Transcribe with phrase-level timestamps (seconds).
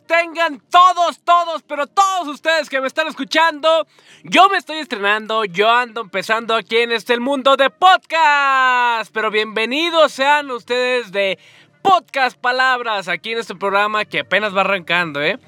[0.00, 3.86] tengan todos, todos, pero todos ustedes que me están escuchando.
[4.24, 9.12] Yo me estoy estrenando, yo ando empezando aquí en este mundo de podcast.
[9.12, 11.38] Pero bienvenidos sean ustedes de
[11.82, 15.38] Podcast Palabras aquí en este programa que apenas va arrancando, ¿eh?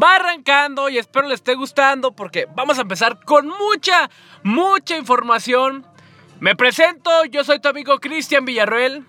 [0.00, 4.10] Va arrancando y espero les esté gustando porque vamos a empezar con mucha,
[4.42, 5.86] mucha información.
[6.40, 9.06] Me presento, yo soy tu amigo Cristian Villarroel.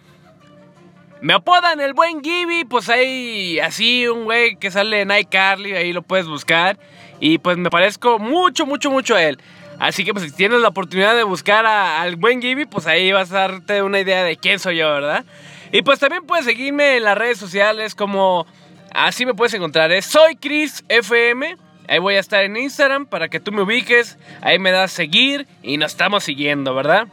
[1.21, 5.93] Me apodan el buen Gibby, pues hay así un güey que sale en iCarly, ahí
[5.93, 6.77] lo puedes buscar.
[7.19, 9.39] Y pues me parezco mucho, mucho, mucho a él.
[9.79, 13.31] Así que pues si tienes la oportunidad de buscar al buen Gibby, pues ahí vas
[13.31, 15.25] a darte una idea de quién soy yo, ¿verdad?
[15.71, 18.45] Y pues también puedes seguirme en las redes sociales como...
[18.93, 21.57] Así me puedes encontrar, es Soy Chris FM.
[21.89, 24.17] Ahí voy a estar en Instagram para que tú me ubiques.
[24.41, 27.07] Ahí me das seguir y nos estamos siguiendo, ¿verdad?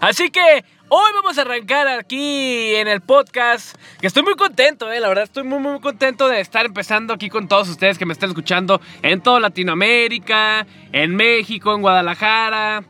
[0.00, 5.00] Así que Hoy vamos a arrancar aquí en el podcast, que estoy muy contento, eh,
[5.00, 8.14] la verdad estoy muy muy contento de estar empezando aquí con todos ustedes que me
[8.14, 12.84] están escuchando en toda Latinoamérica, en México, en Guadalajara.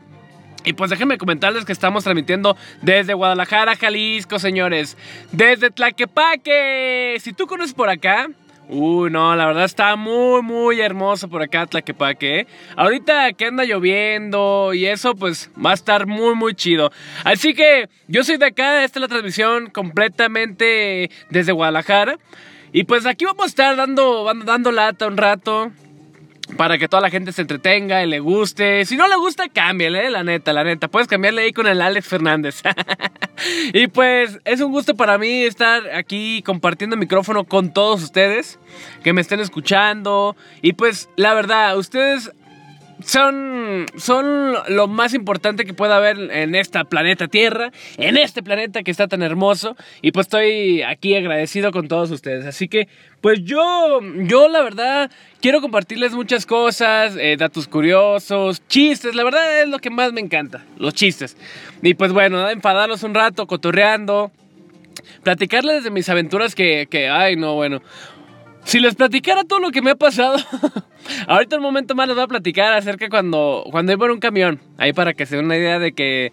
[0.63, 4.95] Y pues déjenme comentarles que estamos transmitiendo desde Guadalajara, Jalisco, señores.
[5.33, 7.17] Desde Tlaquepaque.
[7.19, 8.29] Si tú conoces por acá,
[8.71, 12.41] Uy, no, la verdad está muy, muy hermoso por acá Tlaquepaque.
[12.41, 12.47] ¿eh?
[12.75, 16.91] Ahorita que anda lloviendo y eso, pues va a estar muy, muy chido.
[17.23, 22.19] Así que yo soy de acá, esta es la transmisión completamente desde Guadalajara.
[22.71, 25.71] Y pues aquí vamos a estar dando, dando lata un rato
[26.57, 28.85] para que toda la gente se entretenga y le guste.
[28.85, 30.87] Si no le gusta, cámbiale, la neta, la neta.
[30.87, 32.61] Puedes cambiarle ahí con el Alex Fernández.
[33.73, 38.59] y pues es un gusto para mí estar aquí compartiendo micrófono con todos ustedes
[39.03, 40.35] que me estén escuchando.
[40.61, 42.31] Y pues la verdad, ustedes
[43.03, 48.83] son, son lo más importante que pueda haber en esta planeta Tierra, en este planeta
[48.83, 49.75] que está tan hermoso.
[50.01, 52.45] Y pues estoy aquí agradecido con todos ustedes.
[52.45, 52.87] Así que,
[53.21, 55.11] pues yo, yo la verdad
[55.41, 59.15] quiero compartirles muchas cosas, eh, datos curiosos, chistes.
[59.15, 61.37] La verdad es lo que más me encanta, los chistes.
[61.81, 64.31] Y pues bueno, enfadarlos un rato, cotorreando.
[65.23, 67.81] Platicarles de mis aventuras que, que, ay no, bueno.
[68.65, 70.37] Si les platicara todo lo que me ha pasado,
[71.27, 74.59] ahorita un momento más les voy a platicar acerca cuando, cuando iba en un camión.
[74.77, 76.31] Ahí para que se den una idea de que,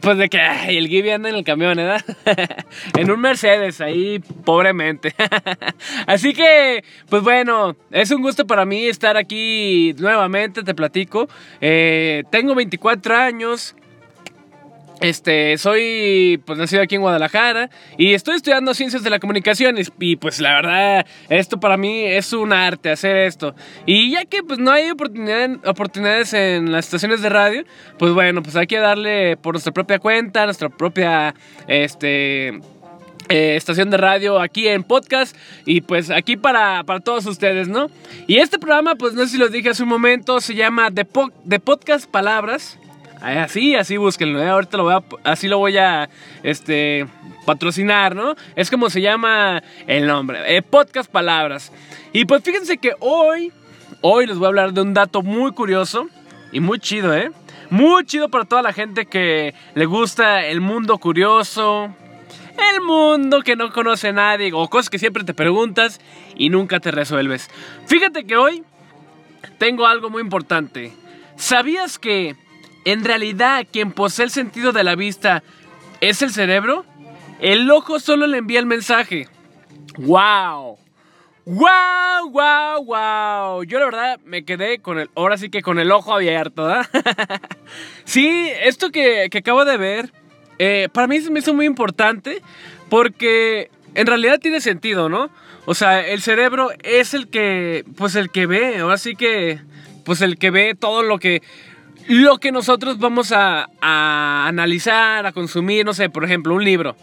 [0.00, 2.04] pues de que el Gibby anda en el camión, ¿verdad?
[2.98, 5.14] en un Mercedes, ahí pobremente.
[6.06, 11.28] Así que, pues bueno, es un gusto para mí estar aquí nuevamente, te platico.
[11.60, 13.74] Eh, tengo 24 años.
[15.00, 17.68] Este, soy pues nacido aquí en Guadalajara
[17.98, 22.32] y estoy estudiando ciencias de la comunicación y, pues la verdad esto para mí es
[22.32, 27.28] un arte hacer esto y ya que pues no hay oportunidades en las estaciones de
[27.28, 27.64] radio
[27.98, 31.34] pues bueno pues hay que darle por nuestra propia cuenta nuestra propia
[31.68, 32.58] este
[33.28, 37.90] eh, estación de radio aquí en podcast y pues aquí para, para, todos ustedes, ¿no?
[38.28, 41.04] Y este programa, pues no sé si lo dije hace un momento, se llama The,
[41.44, 42.78] The Podcast Palabras.
[43.20, 44.48] Así, así búsquenlo, ¿eh?
[44.48, 46.08] ahorita lo voy a, así lo voy a
[46.42, 47.06] este,
[47.46, 48.34] patrocinar, ¿no?
[48.56, 51.72] Es como se llama el nombre, eh, Podcast Palabras.
[52.12, 53.52] Y pues fíjense que hoy,
[54.02, 56.08] hoy les voy a hablar de un dato muy curioso
[56.52, 57.30] y muy chido, ¿eh?
[57.70, 61.94] Muy chido para toda la gente que le gusta el mundo curioso,
[62.74, 66.00] el mundo que no conoce a nadie o cosas que siempre te preguntas
[66.36, 67.50] y nunca te resuelves.
[67.86, 68.62] Fíjate que hoy
[69.58, 70.92] tengo algo muy importante.
[71.36, 72.36] ¿Sabías que
[72.86, 75.42] en realidad quien posee el sentido de la vista
[76.00, 76.86] es el cerebro,
[77.40, 79.28] el ojo solo le envía el mensaje.
[79.98, 80.78] ¡Wow!
[81.44, 82.30] ¡Wow!
[82.30, 82.84] ¡Wow!
[82.84, 83.64] ¡Wow!
[83.64, 86.86] Yo la verdad me quedé con el, ahora sí que con el ojo abierto, ¿verdad?
[88.04, 90.12] sí, esto que, acabo de ver,
[90.60, 92.40] eh, para mí se me hizo muy importante
[92.88, 95.28] porque en realidad tiene sentido, ¿no?
[95.64, 99.58] O sea, el cerebro es el que, pues el que ve, ahora sí que,
[100.04, 101.42] pues el que ve todo lo que,
[102.08, 106.96] lo que nosotros vamos a, analizar, a consumir, no sé, por ejemplo, un libro.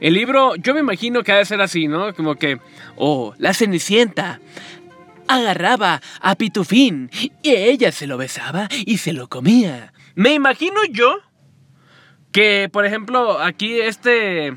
[0.00, 2.14] El libro, yo me imagino que ha de ser así, ¿no?
[2.14, 2.58] Como que,
[2.96, 4.40] oh, la Cenicienta
[5.28, 7.10] agarraba a Pitufín
[7.42, 9.92] y ella se lo besaba y se lo comía.
[10.14, 11.18] Me imagino yo
[12.32, 14.56] que, por ejemplo, aquí este,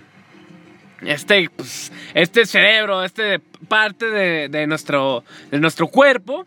[1.02, 6.46] este, pues, este cerebro, este parte de, de, nuestro, de nuestro cuerpo,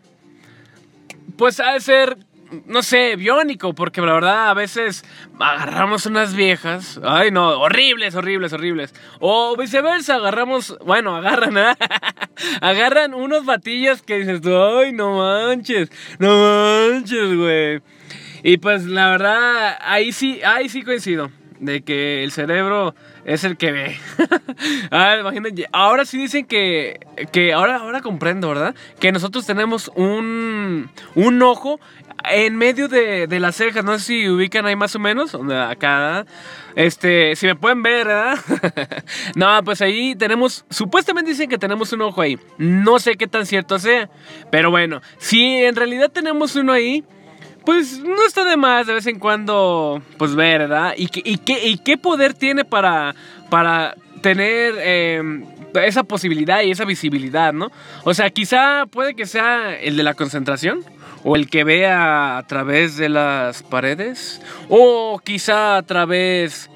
[1.37, 2.17] pues ha de ser
[2.65, 5.03] no sé, biónico, porque la verdad a veces
[5.39, 8.93] agarramos unas viejas, ay no, horribles, horribles, horribles.
[9.19, 11.73] O viceversa, agarramos, bueno, agarran, ¿eh?
[12.61, 15.89] agarran unos batillas que dices, ay, no manches,
[16.19, 17.81] no manches, güey.
[18.43, 21.31] Y pues la verdad, ahí sí, ahí sí coincido.
[21.59, 22.93] de que el cerebro
[23.25, 23.97] es el que ve.
[24.91, 26.99] ah, imagínate, ahora sí dicen que,
[27.31, 28.75] que ahora, ahora comprendo, ¿verdad?
[28.99, 31.79] Que nosotros tenemos un, un ojo
[32.23, 36.25] en medio de, de las cejas, no sé si ubican ahí más o menos, acá,
[36.75, 38.37] este, si me pueden ver, ¿verdad?
[39.35, 43.45] no, pues ahí tenemos, supuestamente dicen que tenemos un ojo ahí, no sé qué tan
[43.45, 44.09] cierto sea,
[44.51, 47.03] pero bueno, si en realidad tenemos uno ahí,
[47.65, 50.93] pues no está de más de vez en cuando, pues ver, ¿verdad?
[50.95, 53.13] ¿Y, qué, y, qué, y qué poder tiene para,
[53.49, 57.71] para tener em, esa posibilidad y esa visibilidad, ¿no?
[58.03, 60.83] O sea, quizá puede que sea el de la concentración.
[61.23, 64.41] O el que vea a través de las paredes.
[64.69, 66.69] O quizá a través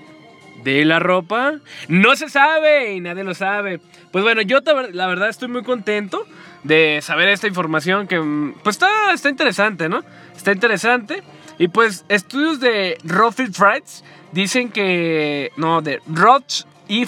[0.64, 1.56] de la ropa.
[1.88, 3.80] No se sabe y nadie lo sabe.
[4.12, 4.60] Pues bueno, yo
[4.92, 6.26] la verdad estoy muy contento
[6.64, 8.20] de saber esta información que
[8.64, 10.04] pues está, está interesante, ¿no?
[10.36, 11.24] Está interesante.
[11.58, 15.52] Y pues estudios de Rothfield Frights dicen que...
[15.58, 17.08] No, de Roth y.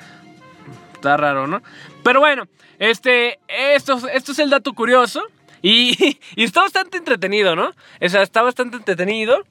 [0.95, 1.63] Está raro, ¿no?
[2.03, 2.49] Pero bueno,
[2.79, 5.23] este, esto, esto es el dato curioso.
[5.63, 7.73] Y, está bastante entretenido, ¿no?
[8.01, 9.45] O sea, está bastante entretenido.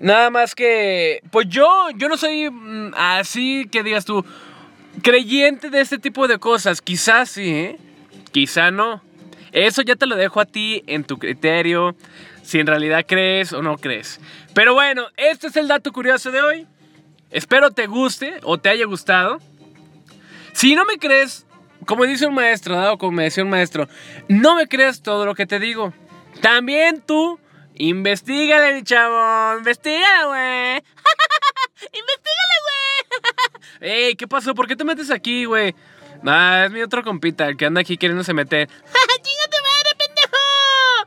[0.00, 4.24] Nada más que, pues yo, yo no soy mm, así que digas tú,
[5.02, 6.80] creyente de este tipo de cosas.
[6.80, 7.78] Quizás sí, ¿eh?
[8.32, 9.02] quizá no.
[9.52, 11.96] Eso ya te lo dejo a ti en tu criterio,
[12.42, 14.20] si en realidad crees o no crees.
[14.54, 16.66] Pero bueno, este es el dato curioso de hoy.
[17.30, 19.38] Espero te guste o te haya gustado.
[20.52, 21.46] Si no me crees,
[21.86, 22.98] como dice un maestro, ¿no?
[22.98, 23.88] como me decía un maestro,
[24.28, 25.92] no me crees todo lo que te digo.
[26.40, 27.38] También tú,
[27.74, 30.82] investigale, chavo, investigale, güey.
[33.80, 34.54] Ey, ¿qué pasó?
[34.54, 35.74] ¿Por qué te metes aquí, güey?
[36.26, 38.68] Ah, es mi otro compita, que anda aquí queriéndose meter.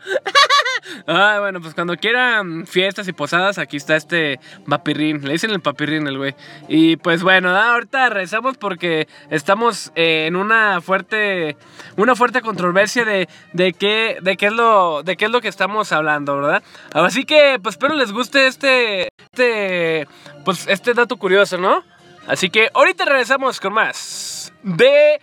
[1.08, 5.22] Ah, bueno, pues cuando quieran fiestas y posadas, aquí está este papirrín.
[5.24, 6.36] Le dicen el papirrín el güey.
[6.68, 11.58] Y pues bueno, ahorita rezamos porque estamos en una fuerte
[11.98, 15.48] una fuerte controversia de, de, qué, de, qué es lo, de qué es lo que
[15.50, 16.64] estamos hablando, ¿verdad?
[16.94, 20.08] Así que pues espero les guste este, este,
[20.46, 21.84] pues este dato curioso, ¿no?
[22.28, 25.20] Así que ahorita regresamos con más de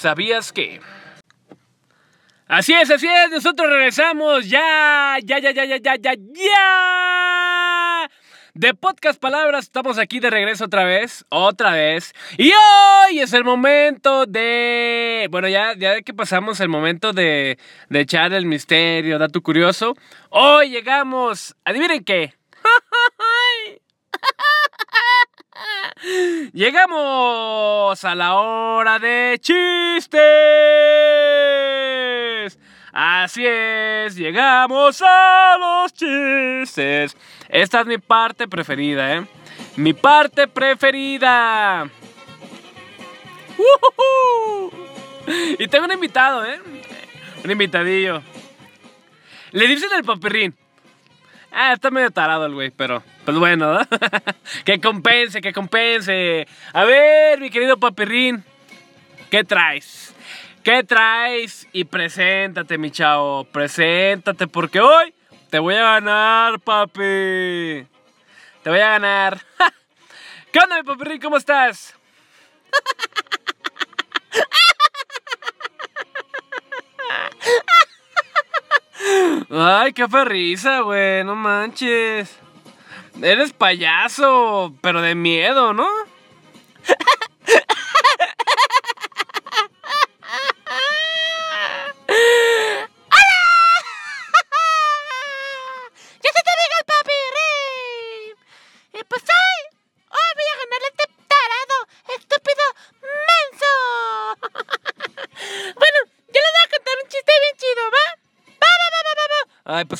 [0.00, 0.80] ¿Sabías que?
[2.48, 8.10] Así es, así es, nosotros regresamos ya, ya, ya, ya, ya, ya, ya, ya.
[8.54, 12.14] De Podcast Palabras, estamos aquí de regreso otra vez, otra vez.
[12.38, 15.28] Y hoy es el momento de...
[15.30, 17.58] Bueno, ya, ya que pasamos el momento de,
[17.90, 19.98] de echar el misterio, dato curioso,
[20.30, 22.39] hoy llegamos, adivinen qué.
[26.52, 30.20] Llegamos a la hora de chistes.
[32.92, 37.16] Así es, llegamos a los chistes.
[37.48, 39.26] Esta es mi parte preferida, ¿eh?
[39.76, 41.88] Mi parte preferida.
[45.58, 46.60] Y tengo un invitado, ¿eh?
[47.44, 48.22] Un invitadillo.
[49.52, 50.56] Le dicen el papirrín.
[51.52, 53.80] Ah, está medio tarado el güey, pero pues bueno, ¿no?
[54.64, 56.48] que compense, que compense.
[56.72, 58.42] A ver, mi querido papirrín,
[59.30, 60.12] ¿qué traes?
[60.64, 61.68] ¿Qué traes?
[61.72, 63.44] Y preséntate, mi chavo.
[63.44, 65.14] Preséntate porque hoy
[65.48, 67.86] te voy a ganar, papi.
[68.64, 69.40] Te voy a ganar.
[70.52, 71.20] ¿Qué onda, mi?
[71.20, 71.94] ¿Cómo estás?
[79.50, 81.22] Ay, qué ferriza, güey.
[81.22, 82.40] No manches.
[83.22, 85.86] Eres payaso, pero de miedo, ¿no?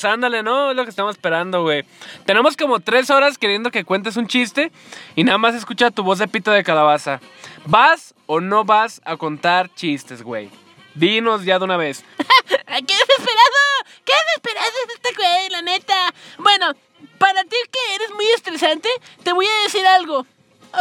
[0.01, 0.71] Pues ándale, ¿no?
[0.71, 1.85] Es lo que estamos esperando, güey.
[2.25, 4.71] Tenemos como tres horas queriendo que cuentes un chiste
[5.15, 7.19] y nada más escucha tu voz de pito de calabaza.
[7.65, 10.49] ¿Vas o no vas a contar chistes, güey?
[10.95, 12.03] Dinos ya de una vez.
[12.17, 13.61] ¡Qué desesperado!
[14.03, 16.13] ¡Qué desesperado es este güey, la neta!
[16.39, 16.73] Bueno,
[17.19, 18.89] para ti que eres muy estresante,
[19.23, 20.25] te voy a decir algo.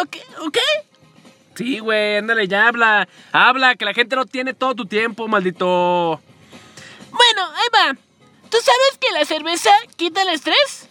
[0.01, 0.17] ¿Ok?
[0.47, 0.59] ¿Ok?
[1.57, 3.07] Sí, güey, ándale, ya habla.
[3.33, 6.21] Habla, que la gente no tiene todo tu tiempo, maldito.
[7.11, 8.10] Bueno, ahí va.
[8.51, 10.89] ¿Tú sabes que la cerveza quita el estrés?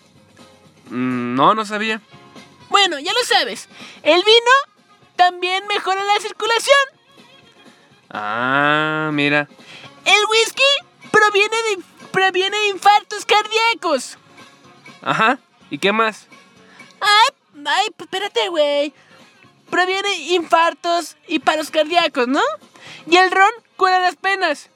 [0.89, 2.01] Mm, no, no sabía.
[2.69, 3.67] Bueno, ya lo sabes.
[4.03, 4.51] El vino
[5.15, 6.77] también mejora la circulación.
[8.09, 9.49] Ah, mira.
[10.05, 10.63] El whisky
[11.11, 14.17] proviene de, previene infartos cardíacos.
[15.01, 15.39] Ajá.
[15.69, 16.27] ¿Y qué más?
[17.01, 17.35] Ay,
[17.65, 18.93] ay, pues espérate, güey.
[19.69, 22.41] Previene infartos y paros cardíacos, ¿no?
[23.05, 24.69] Y el ron cura las penas.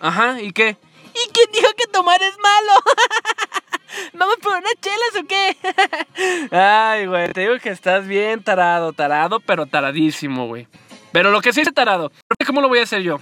[0.00, 0.78] Ajá, ¿y qué?
[1.26, 2.72] ¿Y quién dijo que tomar es malo?
[4.14, 6.48] ¿Vamos por unas chelas o qué?
[6.56, 10.66] Ay, güey, te digo que estás bien tarado, tarado, pero taradísimo, güey.
[11.12, 12.10] Pero lo que sí es tarado,
[12.44, 13.20] ¿cómo lo voy a hacer yo?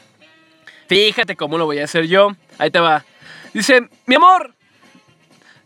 [0.88, 2.30] Fíjate cómo lo voy a hacer yo.
[2.58, 3.04] Ahí te va.
[3.52, 4.54] Dice, mi amor.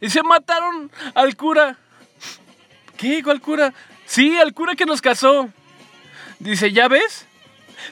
[0.00, 1.78] Dice, mataron al cura.
[2.96, 3.22] ¿Qué?
[3.22, 3.72] ¿Cuál cura?
[4.06, 5.48] Sí, al cura que nos casó.
[6.38, 7.26] Dice, ¿ya ves?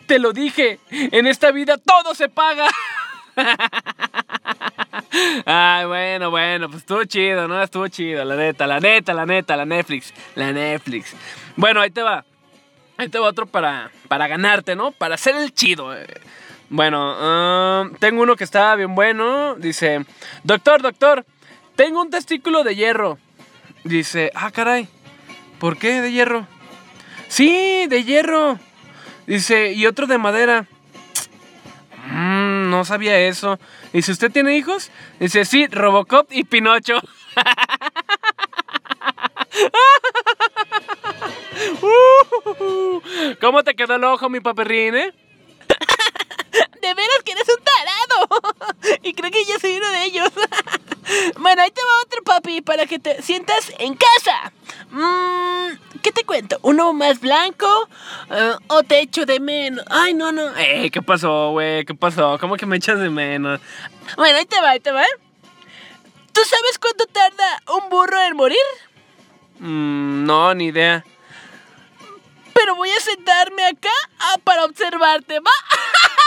[0.07, 2.69] Te lo dije, en esta vida todo se paga.
[5.47, 7.63] Ay, bueno, bueno, pues estuvo chido, ¿no?
[7.63, 11.15] Estuvo chido, la neta, la neta, la neta, la Netflix, la Netflix.
[11.57, 12.25] Bueno, ahí te va.
[12.97, 14.93] Ahí te va otro para, para ganarte, ¿no?
[14.93, 15.97] Para hacer el chido.
[15.97, 16.07] eh.
[16.69, 19.55] Bueno, ah, tengo uno que está bien bueno.
[19.57, 20.05] Dice,
[20.43, 21.25] doctor, doctor,
[21.77, 23.19] tengo un testículo de hierro.
[23.85, 24.89] Dice, ah, caray,
[25.59, 26.47] ¿por qué de hierro?
[27.29, 28.59] Sí, de hierro.
[29.27, 30.67] Dice, y otro de madera.
[32.75, 33.61] No sabía eso.
[33.93, 34.91] Dice, ¿usted tiene hijos?
[35.21, 37.01] Dice, sí, Robocop y Pinocho.
[41.81, 43.01] Uh,
[43.41, 45.13] ¿Cómo te quedó el ojo, mi paperrín, eh?
[46.83, 48.29] De veras que eres un tarado.
[49.03, 50.29] Y creo que yo soy uno de ellos.
[51.39, 54.53] Bueno, ahí te va otro papi para que te sientas en casa.
[56.15, 56.59] Mm, ¿Qué te cuento?
[56.63, 57.67] ¿Uno más blanco?
[58.31, 59.85] Eh, ¿O te echo de menos?
[59.91, 60.57] Ay, no, no.
[60.57, 61.85] Eh, ¿qué pasó, güey?
[61.85, 62.39] ¿Qué pasó?
[62.39, 63.61] ¿Cómo que me echas de menos?
[64.17, 65.05] Bueno, ahí te va, ahí te va.
[66.33, 68.59] ¿Tú sabes cuánto tarda un burro en morir?
[69.59, 71.05] Mm, no, ni idea.
[72.53, 73.91] Pero voy a sentarme acá
[74.21, 75.51] ah, para observarte, ¿va?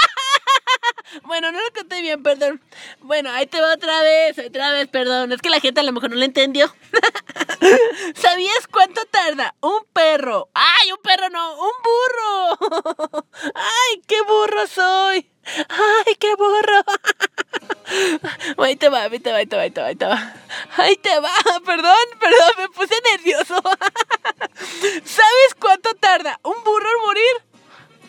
[1.23, 2.61] Bueno, no lo conté bien, perdón.
[3.01, 5.31] Bueno, ahí te va otra vez, otra vez, perdón.
[5.31, 6.73] Es que la gente a lo mejor no lo entendió.
[8.15, 10.49] ¿Sabías cuánto tarda un perro?
[10.53, 11.53] ¡Ay, un perro no!
[11.53, 13.25] ¡Un burro!
[13.55, 15.29] ¡Ay, qué burro soy!
[15.69, 16.83] ¡Ay, qué burro!
[18.57, 20.33] Ahí te va, ahí te va, ahí te va, ahí te va, ahí te va.
[20.75, 21.31] Ahí te va,
[21.65, 23.55] perdón, perdón, me puse nervioso.
[25.05, 27.33] ¿Sabes cuánto tarda un burro en morir?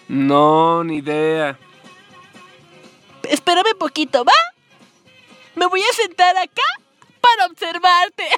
[0.08, 1.56] No, ni idea.
[3.98, 4.32] Poquito, ¿va?
[5.56, 6.62] Me voy a sentar acá
[7.20, 8.28] para observarte.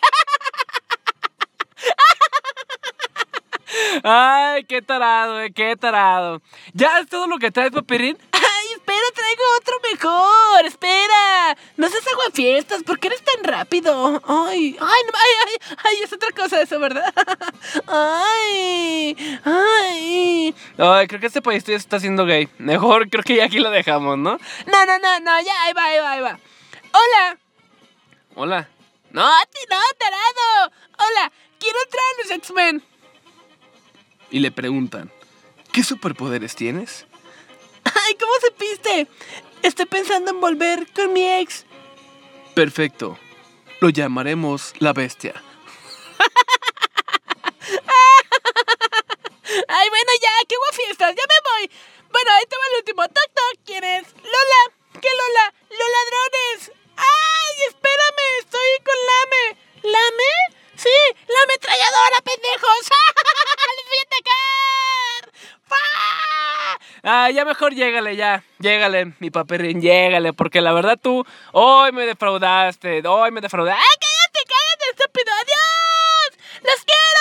[4.02, 6.40] Ay, qué tarado, eh, qué tarado.
[6.72, 8.16] ¿Ya es todo lo que traes, papirín?
[9.14, 10.66] Traigo otro mejor.
[10.66, 11.56] Espera.
[11.76, 12.82] No seas aguafiestas.
[12.82, 14.22] ¿Por qué eres tan rápido?
[14.26, 17.12] Ay, ay, no, ay, ay, ay, es otra cosa eso, ¿verdad?
[17.86, 20.54] Ay, ay.
[20.78, 22.48] Ay, creo que este país ya se está haciendo gay.
[22.58, 24.38] Mejor creo que ya aquí lo dejamos, ¿no?
[24.66, 26.38] No, no, no, no, ya, ahí va, ahí va, ahí va.
[26.92, 27.38] Hola.
[28.34, 28.68] Hola.
[29.10, 30.72] No, no, tarado.
[30.98, 32.82] Hola, quiero entrar a los X-Men.
[34.30, 35.10] Y le preguntan,
[35.72, 37.06] ¿qué superpoderes tienes?
[38.20, 39.08] ¿Cómo supiste?
[39.62, 41.64] Estoy pensando en volver con mi ex.
[42.54, 43.18] Perfecto.
[43.80, 45.34] Lo llamaremos la bestia.
[49.68, 51.70] Ay, bueno, ya, qué guafiestas, ya me voy.
[52.10, 53.02] Bueno, ahí te va el último.
[53.08, 54.06] Toc, toc, ¿quién es?
[54.22, 54.62] Lola.
[55.00, 55.54] ¿Qué Lola?
[55.70, 56.72] Los ladrones.
[56.96, 59.44] Ay, espérame, estoy con Lame.
[59.82, 60.32] ¿Lame?
[60.76, 60.98] Sí,
[61.28, 62.82] la ametralladora, pendejos.
[63.76, 65.22] ¡Les voy a atacar!
[65.68, 66.78] ¡Fah!
[67.02, 68.42] Ah, ya mejor llégale, ya.
[68.58, 70.32] Llégale, mi paperrín, llégale.
[70.32, 73.02] Porque la verdad tú hoy me defraudaste.
[73.06, 73.80] Hoy me defraudaste.
[73.80, 75.32] ¡Ay, cállate, cállate, estúpido!
[75.32, 76.38] ¡Adiós!
[76.62, 77.20] ¡Los quiero!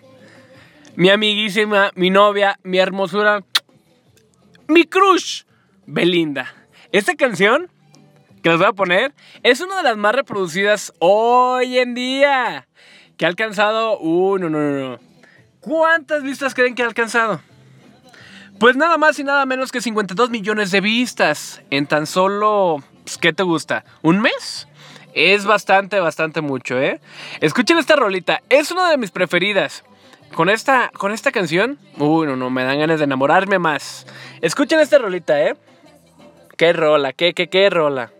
[0.95, 3.43] Mi amiguísima, mi novia, mi hermosura,
[4.67, 5.43] mi crush,
[5.85, 6.51] Belinda.
[6.91, 7.69] Esta canción
[8.41, 9.13] que les voy a poner
[9.43, 12.67] es una de las más reproducidas hoy en día
[13.17, 13.99] que ha alcanzado...
[13.99, 14.99] Uh, no, no, no.
[15.59, 17.41] ¿Cuántas vistas creen que ha alcanzado?
[18.59, 22.83] Pues nada más y nada menos que 52 millones de vistas en tan solo...
[23.03, 23.83] Pues, ¿Qué te gusta?
[24.01, 24.67] ¿Un mes?
[25.13, 26.99] Es bastante, bastante mucho, ¿eh?
[27.41, 28.41] Escuchen esta rolita.
[28.49, 29.83] Es una de mis preferidas.
[30.33, 31.77] Con esta, con esta canción...
[31.97, 34.07] Uy, no, no, me dan ganas de enamorarme más.
[34.41, 35.55] Escuchen esta rolita, ¿eh?
[36.57, 38.11] Qué rola, qué, qué, qué rola.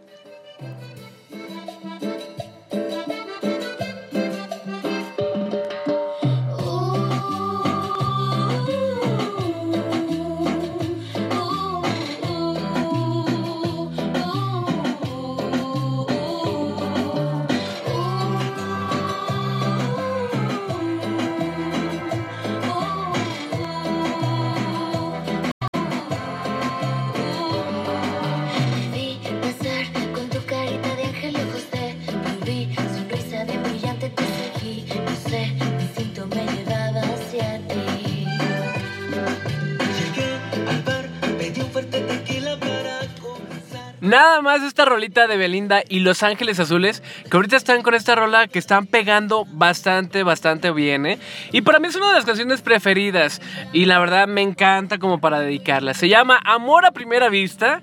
[44.13, 48.13] Nada más esta rolita de Belinda y Los Ángeles Azules, que ahorita están con esta
[48.13, 51.17] rola que están pegando bastante, bastante bien, ¿eh?
[51.51, 55.19] Y para mí es una de las canciones preferidas y la verdad me encanta como
[55.19, 55.95] para dedicarla.
[55.95, 57.81] Se llama Amor a Primera Vista,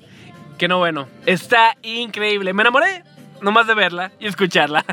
[0.57, 2.53] que no bueno, está increíble.
[2.53, 3.03] Me enamoré
[3.43, 4.85] nomás de verla y escucharla.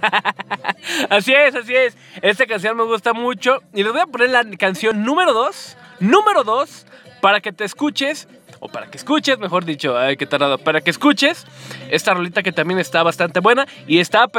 [1.12, 1.95] así es, así es.
[2.23, 6.43] Esta canción me gusta mucho y les voy a poner la canción número 2, número
[6.43, 6.88] 2,
[7.21, 8.28] para que te escuches
[8.59, 11.45] o para que escuches, mejor dicho, ay, qué tardado, para que escuches
[11.89, 14.29] esta rolita que también está bastante buena y está,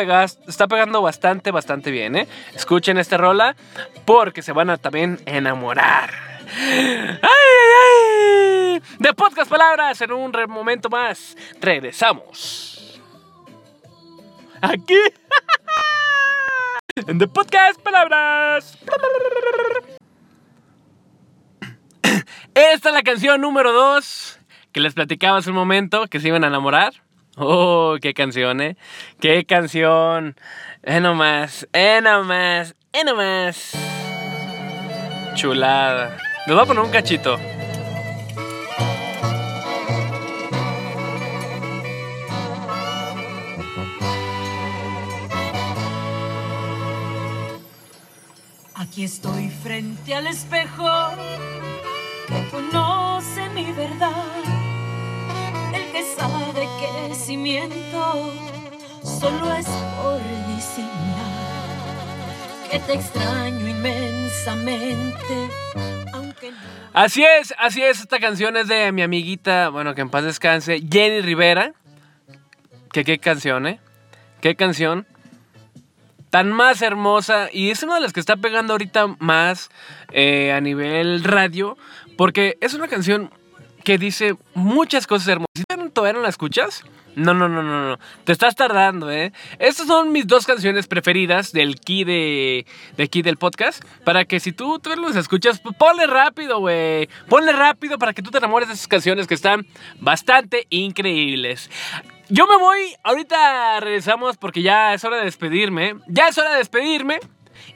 [0.47, 2.29] está pegando bastante, bastante bien, ¿eh?
[2.55, 3.57] Escuchen esta rola
[4.05, 6.11] porque se van a también enamorar.
[6.51, 8.83] ¡Ay, ay, ay!
[8.99, 13.01] De podcast palabras, en un momento más, regresamos.
[14.61, 14.95] Aquí.
[17.07, 18.77] en The Podcast Palabras.
[22.55, 24.39] Esta es la canción número 2
[24.71, 26.93] que les platicaba hace un momento que se iban a enamorar.
[27.39, 28.77] Oh, qué canción, ¿eh?
[29.19, 30.37] Qué canción.
[30.83, 33.73] Eh nomás, eh nomás, eh nomás.
[35.37, 36.19] Chulada.
[36.47, 37.39] Les voy a poner un cachito.
[48.75, 50.85] Aquí estoy frente al espejo
[52.29, 54.13] que conoce mi verdad,
[55.75, 58.33] el que sabe que si miento
[59.03, 60.21] solo es por
[60.55, 61.69] disimular,
[62.71, 65.49] que te extraño inmensamente.
[66.13, 66.53] Aunque
[66.93, 70.83] Así es, así es, esta canción es de mi amiguita, bueno, que en paz descanse,
[70.91, 71.73] Jenny Rivera.
[72.93, 73.81] Que qué canción, ¿eh?
[74.41, 75.07] Qué canción
[76.31, 79.71] tan más hermosa y es una de las que está pegando ahorita más
[80.13, 81.77] eh, a nivel radio
[82.19, 83.31] porque es una canción
[83.85, 85.53] que dice muchas cosas hermosas.
[85.57, 86.83] ¿Si todavía no la escuchas?
[87.15, 87.99] No, no, no, no, no.
[88.25, 89.33] Te estás tardando, ¿eh?
[89.61, 93.85] Estas son mis dos canciones preferidas del key del podcast.
[94.03, 97.09] Para que si tú todavía las escuchas, ponle rápido, güey.
[97.29, 99.65] Ponle rápido para que tú te enamores de esas canciones que están
[100.01, 101.71] bastante increíbles.
[102.31, 105.95] Yo me voy, ahorita regresamos porque ya es hora de despedirme.
[106.09, 107.21] Ya es hora de despedirme.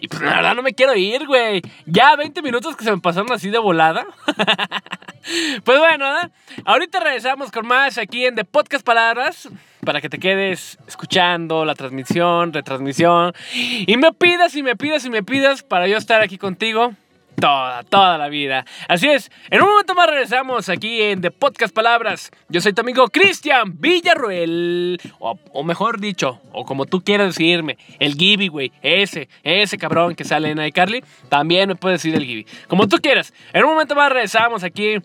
[0.01, 1.63] Y pues la verdad no me quiero ir, güey.
[1.87, 4.07] Ya 20 minutos que se me pasaron así de volada.
[5.65, 6.31] pues bueno, ¿eh?
[6.65, 9.49] ahorita regresamos con más aquí en The Podcast Palabras.
[9.85, 13.33] Para que te quedes escuchando la transmisión, retransmisión.
[13.53, 16.95] Y me pidas y me pidas y me pidas para yo estar aquí contigo.
[17.43, 18.65] Toda, toda la vida.
[18.87, 22.31] Así es, en un momento más regresamos aquí en The Podcast Palabras.
[22.49, 25.01] Yo soy tu amigo Cristian Villarruel.
[25.19, 28.71] O, o mejor dicho, o como tú quieras decirme, el Gibby, güey.
[28.81, 31.03] Ese, ese cabrón que sale en iCarly.
[31.29, 32.47] También me puedes decir el Gibby.
[32.69, 33.35] Como tú quieras.
[33.53, 34.99] En un momento más regresamos aquí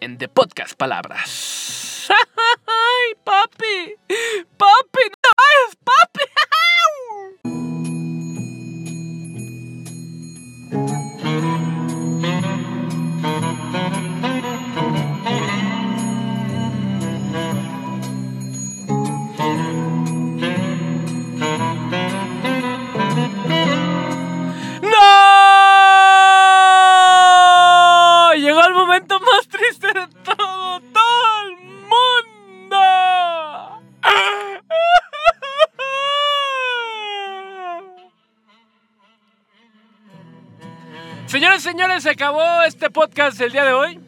[0.00, 2.08] en The Podcast Palabras.
[2.10, 3.94] ¡Ay, papi!
[4.58, 5.04] ¡Papi!
[5.08, 6.24] ¡No vayas, papi!
[42.00, 44.00] Se acabó este podcast el día de hoy.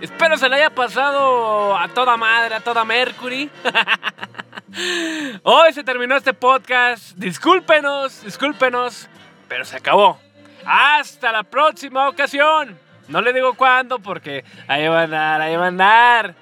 [0.00, 3.48] Espero se le haya pasado a toda madre, a toda Mercury.
[5.44, 7.12] Hoy se terminó este podcast.
[7.12, 9.08] Discúlpenos, discúlpenos,
[9.46, 10.18] pero se acabó.
[10.66, 12.76] Hasta la próxima ocasión.
[13.06, 16.34] No le digo cuándo porque ahí va a andar, ahí va a andar.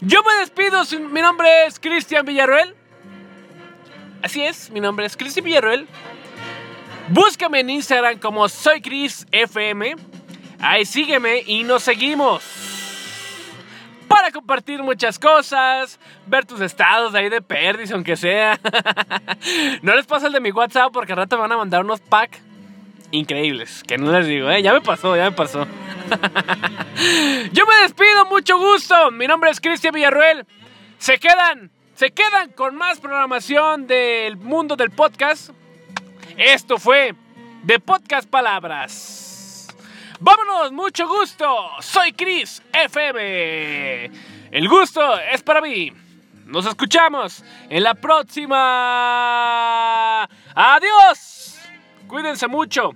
[0.00, 0.82] Yo me despido.
[1.10, 2.74] Mi nombre es Cristian Villarruel.
[4.22, 5.86] Así es, mi nombre es Cristian Villarruel.
[7.12, 9.26] Búscame en Instagram como soy Chris.
[10.58, 12.42] Ahí sígueme y nos seguimos.
[14.08, 18.58] Para compartir muchas cosas, ver tus estados de ahí de perdis, aunque sea.
[19.82, 22.00] no les paso el de mi WhatsApp porque al rato me van a mandar unos
[22.00, 22.40] packs
[23.10, 23.82] increíbles.
[23.86, 24.62] Que no les digo, ¿eh?
[24.62, 25.66] Ya me pasó, ya me pasó.
[27.52, 29.10] Yo me despido, mucho gusto.
[29.10, 30.46] Mi nombre es Cristian Villarruel.
[30.96, 35.50] Se quedan, se quedan con más programación del mundo del podcast.
[36.36, 37.14] Esto fue
[37.62, 39.68] de Podcast Palabras.
[40.18, 41.70] Vámonos, mucho gusto.
[41.80, 44.10] Soy Chris FM.
[44.50, 45.92] El gusto es para mí.
[46.46, 48.56] Nos escuchamos en la próxima.
[50.54, 51.58] Adiós.
[52.06, 52.92] Cuídense mucho.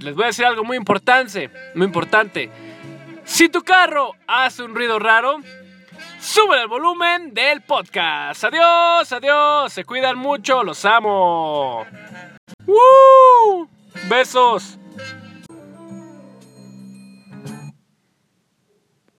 [0.00, 2.50] Les voy a decir algo muy importante, muy importante.
[3.24, 5.38] Si tu carro hace un ruido raro,
[6.20, 8.44] sube el volumen del podcast.
[8.44, 9.72] Adiós, adiós.
[9.72, 11.86] Se cuidan mucho, los amo.
[12.72, 13.68] ¡Woo!
[14.08, 14.78] Besos.